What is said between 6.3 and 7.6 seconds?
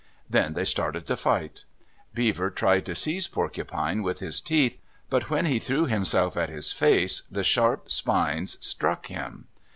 at his face, the